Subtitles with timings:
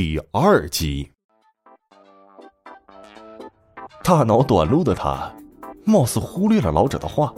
[0.00, 1.10] 第二集。
[4.04, 5.28] 大脑短路的他，
[5.84, 7.34] 貌似忽略了老者的话。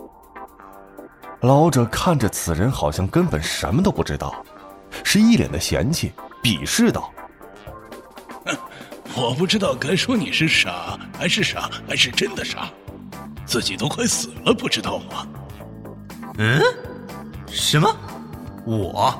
[1.40, 4.44] 老者看着此人，好像根本什么都不知道，
[5.02, 6.12] 是一脸的嫌弃、
[6.42, 7.10] 鄙视道：“，
[9.17, 12.69] 我不知道该说你是傻还是傻还是真的傻，
[13.47, 15.27] 自己都快死了，不知道吗？”
[16.37, 16.61] 嗯？
[17.47, 17.91] 什么？
[18.66, 19.19] 我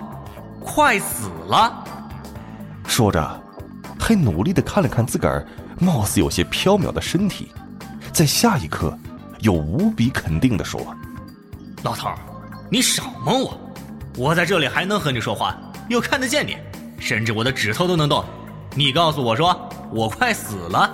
[0.63, 1.80] 快死了？
[3.01, 3.43] 说着，
[3.99, 5.47] 还努力的看了看自个儿
[5.79, 7.51] 貌似有些飘渺的身体，
[8.13, 8.95] 在下一刻，
[9.39, 10.95] 又无比肯定的说。
[11.83, 12.19] 老头儿，
[12.69, 13.59] 你少蒙我！
[14.19, 15.57] 我在这里还能和你说话，
[15.89, 16.59] 又看得见你，
[16.99, 18.23] 甚至我的指头都能动。
[18.75, 19.59] 你告诉我说
[19.91, 20.91] 我快死了，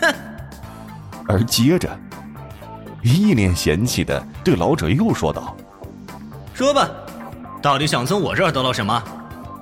[0.00, 0.14] 哼！
[1.28, 1.94] 而接着，
[3.02, 5.54] 一脸嫌弃的对老者又说道
[6.56, 6.88] ：“说吧，
[7.60, 9.04] 到底想从我这儿得到什么？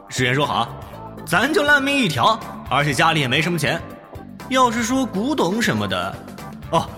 [0.08, 0.68] 事先说好，
[1.24, 3.80] 咱就烂命一条，而且家里也没什么钱。
[4.48, 6.14] 要是说古董什么的，
[6.70, 6.88] 哦，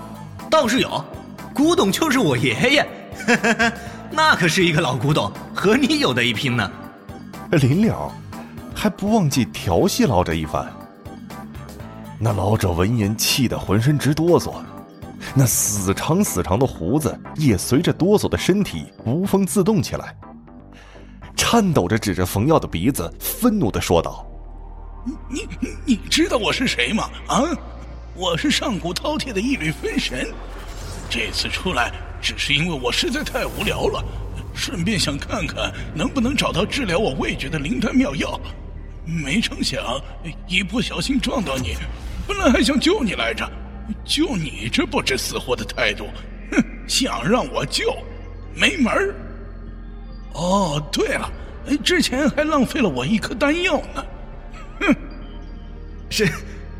[0.50, 1.04] 倒是有，
[1.52, 2.88] 古董就是我爷爷。
[4.10, 6.70] ”那可是一个老古董，和你有的一拼呢。
[7.52, 8.12] 临了，
[8.74, 10.66] 还不忘记调戏老者一番。
[12.18, 14.54] 那老者闻言气得浑身直哆嗦，
[15.34, 20.16] 那死长死长的胡子也随着哆嗦的身体无风自动起来，
[21.36, 24.26] 颤抖着指着冯耀的鼻子，愤怒的说道
[25.28, 27.10] ：“你你你知道我是谁吗？
[27.26, 27.42] 啊，
[28.14, 30.26] 我是上古饕餮的一缕分神，
[31.10, 31.92] 这次出来。”
[32.24, 34.02] 只是因为我实在太无聊了，
[34.54, 38.40] 顺便想看看能不能找到治疗我味觉的灵丹妙药。
[39.04, 40.00] 没成想
[40.48, 41.76] 一不小心撞到你，
[42.26, 43.46] 本来还想救你来着，
[44.06, 46.06] 就你这不知死活的态度，
[46.50, 47.94] 哼，想让我救，
[48.54, 49.14] 没门儿。
[50.44, 51.30] 哦，对了，
[51.82, 54.04] 之前还浪费了我一颗丹药呢。
[54.80, 54.96] 哼，
[56.10, 56.28] 什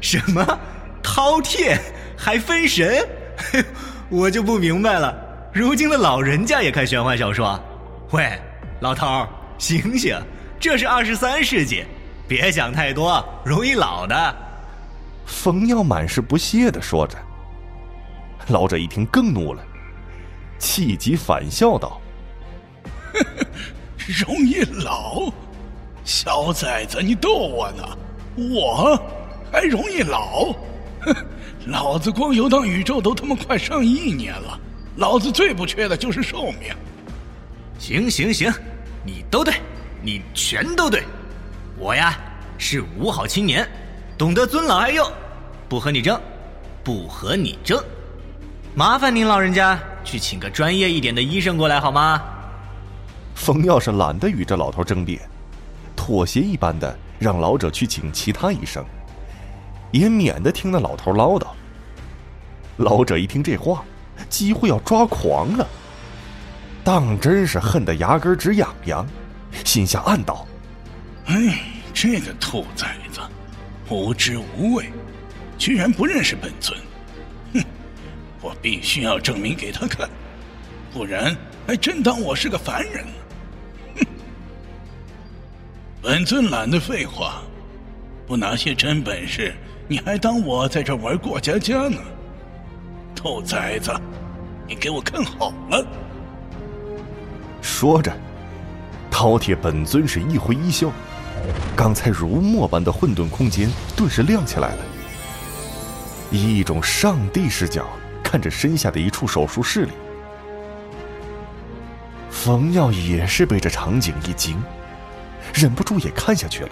[0.01, 0.45] 什么
[1.03, 1.79] 饕餮
[2.17, 3.07] 还分神？
[4.11, 5.17] 我就不明白了。
[5.53, 7.59] 如今的老人家也看玄幻小说，
[8.11, 8.31] 喂，
[8.81, 10.15] 老头儿，醒醒，
[10.61, 11.85] 这是二十三世纪，
[12.29, 14.37] 别想太多，容易老的。
[15.25, 17.17] 冯耀满是不屑的说着。
[18.49, 19.63] 老者一听更怒了，
[20.59, 21.99] 气急反笑道
[24.27, 25.33] ：“容易老？
[26.05, 27.85] 小崽子，你逗我呢？
[28.37, 29.01] 我
[29.51, 30.53] 还容易老？
[31.01, 31.15] 哼，
[31.67, 34.61] 老子光游荡宇宙都他妈快上亿年了。”
[34.97, 36.73] 老子最不缺的就是寿命。
[37.79, 38.53] 行行行，
[39.05, 39.55] 你都对，
[40.03, 41.03] 你全都对。
[41.77, 42.17] 我呀
[42.59, 43.69] 是五好青年，
[44.17, 45.11] 懂得尊老爱幼，
[45.69, 46.21] 不和你争，
[46.85, 47.83] 不和你争。
[48.75, 52.23] 麻烦您老人家去请个专业一点的医生过来好吗？
[53.35, 55.21] 冯耀是懒得与这老头争辩，
[55.95, 58.85] 妥协一般的让老者去请其他医生，
[59.91, 61.47] 也免得听那老头唠叨。
[62.79, 63.85] 老者一听这话。
[64.29, 65.67] 几乎要抓狂了，
[66.85, 69.05] 当真是恨得牙根直痒痒，
[69.65, 70.47] 心下暗道
[71.27, 71.59] ：“哎，
[71.93, 73.21] 这个兔崽子，
[73.91, 74.89] 无知无畏，
[75.59, 76.79] 居然不认识本尊！
[77.55, 77.65] 哼，
[78.41, 80.09] 我必须要证明给他看，
[80.93, 83.05] 不然还真当我是个凡人！
[86.05, 87.41] 本尊懒得废话，
[88.27, 89.55] 不拿些真本事，
[89.89, 91.97] 你还当我在这玩过家家呢？”
[93.17, 93.91] 兔崽子，
[94.69, 95.83] 你给我看好了！
[97.63, 98.15] 说着，
[99.11, 100.93] 饕餮本尊是一挥衣袖，
[101.75, 104.85] 刚才如墨般的混沌空间顿时亮起来了。
[106.31, 107.87] 以一种上帝视角
[108.23, 109.93] 看着身下的一处手术室里，
[112.29, 114.63] 冯耀也是被这场景一惊，
[115.53, 116.71] 忍不住也看下去了。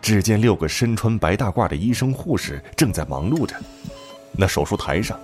[0.00, 3.56] 只见六个身穿白大褂的医生护士正在忙碌着。
[4.32, 5.18] 那手术台上，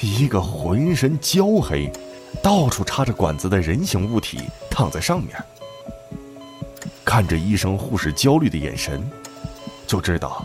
[0.00, 1.90] 一个浑身焦黑、
[2.42, 5.36] 到处插着管子的人形物体躺在上面，
[7.04, 9.08] 看着医生护士焦虑的眼神，
[9.86, 10.44] 就知道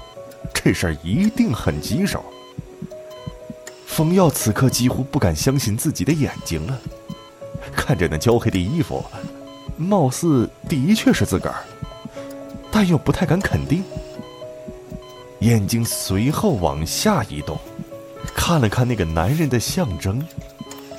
[0.53, 2.24] 这事儿一定很棘手。
[3.85, 6.80] 冯耀此刻几乎不敢相信自己的眼睛了，
[7.75, 9.03] 看着那焦黑的衣服，
[9.77, 11.63] 貌似的确是自个儿，
[12.72, 13.83] 但又不太敢肯定。
[15.39, 17.57] 眼睛随后往下移动，
[18.33, 20.25] 看了看那个男人的象征，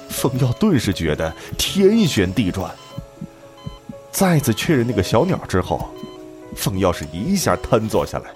[0.09, 2.71] 冯耀顿时觉得天旋地转。
[4.13, 5.89] 再次确认那个小鸟之后，
[6.55, 8.31] 冯耀是一下瘫坐下来，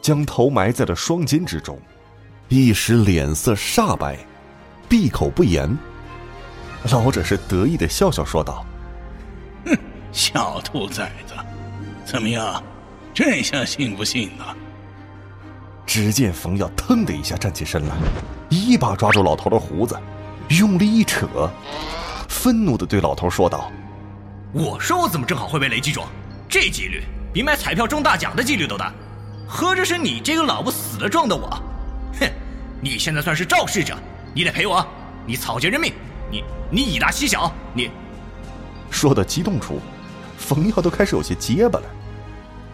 [0.00, 1.78] 将头埋在了双肩之中，
[2.48, 4.18] 一时脸色煞白，
[4.88, 5.74] 闭口不言。
[6.90, 8.66] 老者是得意的笑笑说道：“，
[10.32, 11.34] 小兔崽子，
[12.04, 12.62] 怎么样？
[13.14, 14.44] 这下信不信呢？
[15.84, 17.94] 只见冯耀腾的一下站起身来，
[18.48, 19.98] 一把抓住老头的胡子，
[20.48, 21.26] 用力一扯，
[22.28, 23.70] 愤怒的对老头说道
[24.52, 26.06] ：“我说我怎么正好会被雷击中？
[26.48, 27.02] 这几率
[27.32, 28.92] 比买彩票中大奖的几率都大。
[29.46, 31.50] 合着是你这个老不死的撞的我？
[32.18, 32.26] 哼！
[32.80, 33.94] 你现在算是肇事者，
[34.32, 34.86] 你得赔我！
[35.26, 35.92] 你草菅人命！
[36.30, 37.52] 你你以大欺小！
[37.74, 37.90] 你……”
[38.90, 39.78] 说的激动处，
[40.42, 41.86] 冯耀都开始有些结巴了。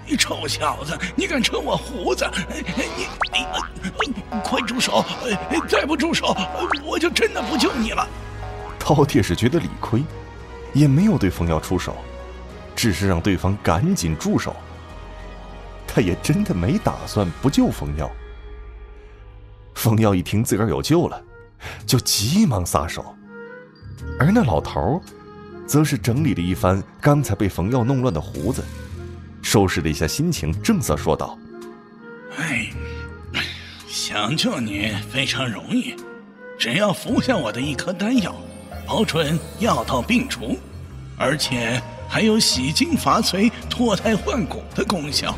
[0.06, 2.26] 你臭小子，你敢扯我胡子？
[2.56, 3.06] 你
[3.36, 5.04] 你快住手！
[5.68, 6.34] 再不住手，
[6.82, 8.08] 我就真的不救你了。
[8.80, 10.02] 饕餮是觉得理亏，
[10.72, 11.94] 也没有对冯耀出手，
[12.74, 14.56] 只是让对方赶紧住手。
[15.86, 18.10] 他也真的没打算不救冯耀。
[19.74, 21.22] 冯耀一听自个儿有救了，
[21.86, 23.14] 就急忙撒手，
[24.18, 25.02] 而那老头
[25.68, 28.64] 则是整理了一番刚才被冯耀弄乱的胡子。
[29.42, 31.38] 收拾了一下心情，正色说道
[32.38, 32.70] ：“哎，
[33.86, 35.94] 想救你非常容易，
[36.58, 38.34] 只要服下我的一颗丹药，
[38.86, 40.58] 保准药到病除，
[41.16, 45.36] 而且还有洗精伐髓、脱胎换骨的功效。”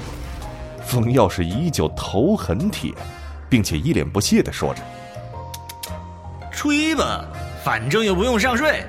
[0.87, 2.93] 冯耀是依旧头很铁，
[3.49, 4.83] 并且一脸不屑的说着
[6.51, 7.25] ：“吹吧，
[7.63, 8.85] 反正又不用上税，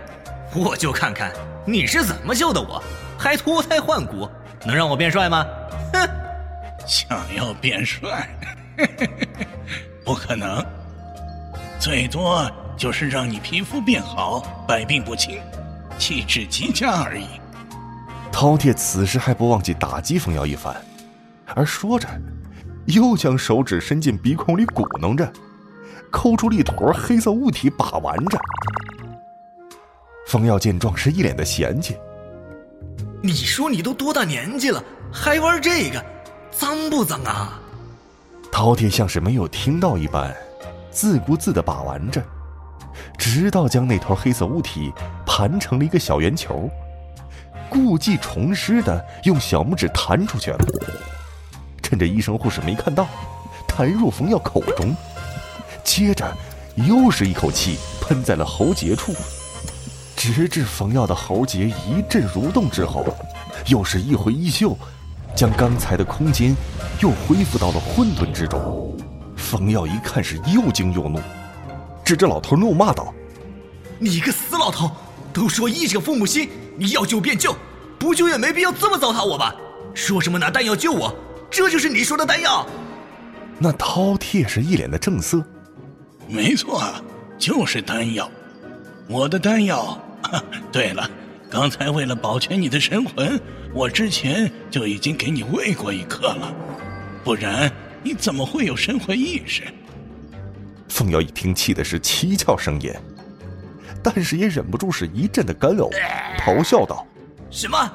[0.55, 1.31] 我就看看
[1.65, 2.83] 你是怎么救的我，
[3.17, 4.29] 还脱胎换骨。”
[4.63, 5.43] 能让我变帅吗？
[5.91, 6.07] 哼！
[6.85, 8.29] 想要变帅，
[10.05, 10.63] 不可能。
[11.79, 15.39] 最多就是让你皮肤变好，百病不侵，
[15.97, 17.25] 气质极佳而已。
[18.31, 20.75] 饕餮此时还不忘记打击冯瑶一番，
[21.55, 22.07] 而说着，
[22.85, 25.31] 又将手指伸进鼻孔里鼓弄着，
[26.11, 28.39] 抠出了一坨黑色物体把玩着。
[30.31, 31.97] 冯耀见状是一脸的嫌弃。
[33.21, 34.81] 你说你都多大年纪了，
[35.11, 36.01] 还玩这个，
[36.49, 37.59] 脏不脏啊？
[38.49, 40.33] 饕餮像是没有听到一般，
[40.89, 42.23] 自顾自的把玩着，
[43.17, 44.89] 直到将那团黑色物体
[45.25, 46.69] 盘成了一个小圆球，
[47.69, 50.59] 故技重施的用小拇指弹出去了。
[51.83, 53.05] 趁着医生护士没看到，
[53.67, 54.95] 弹入冯耀口中，
[55.83, 56.33] 接着
[56.75, 59.13] 又是一口气喷在了喉结处。
[60.23, 63.03] 直至冯耀的喉结一阵蠕动之后，
[63.65, 64.77] 又是一挥衣袖，
[65.35, 66.55] 将刚才的空间
[66.99, 68.95] 又恢复到了混沌之中。
[69.35, 71.19] 冯耀一看是又惊又怒，
[72.05, 73.11] 指着老头怒骂道
[73.97, 74.91] ：“你个死老头！
[75.33, 76.47] 都说医者父母心，
[76.77, 77.55] 你要救便救，
[77.97, 79.55] 不救也没必要这么糟蹋我吧？
[79.95, 81.11] 说什么拿丹药救我，
[81.49, 82.63] 这就是你说的丹药？”
[83.57, 85.43] 那饕餮是一脸的正色
[86.29, 86.83] ：“没错，
[87.39, 88.29] 就是丹药，
[89.07, 89.97] 我的丹药。”
[90.71, 91.09] 对了，
[91.49, 93.39] 刚才为了保全你的神魂，
[93.73, 96.53] 我之前就已经给你喂过一颗了，
[97.23, 97.71] 不然
[98.03, 99.63] 你怎么会有神魂意识？
[100.89, 102.99] 凤瑶一听，气的是七窍生烟，
[104.03, 105.89] 但是也忍不住是一阵的干呕，
[106.39, 107.05] 咆哮道
[107.49, 107.91] ：“什么？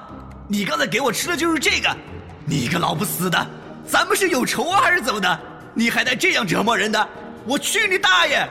[0.48, 1.96] 你刚才给我吃的就是这个？
[2.44, 3.46] 你个老不死的，
[3.86, 5.40] 咱们是有仇啊，还是怎么的？
[5.74, 7.08] 你还带这样折磨人的？
[7.46, 8.48] 我去你大爷！”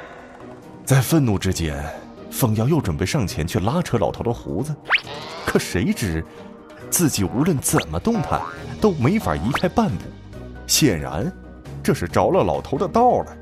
[0.86, 1.84] 在愤怒之间。
[2.36, 4.76] 冯瑶又准备上前去拉扯老头的胡子，
[5.46, 6.22] 可谁知
[6.92, 8.42] 自己无论怎么动弹
[8.82, 10.04] 都没法移开半步，
[10.68, 11.32] 显然
[11.82, 13.38] 这是着了老头的道了。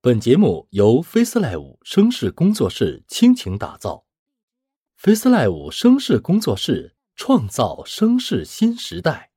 [0.00, 4.04] 本节目由 FaceLive 声势工作室倾情打造
[5.02, 9.32] ，FaceLive 声势工作室创造声势新时代。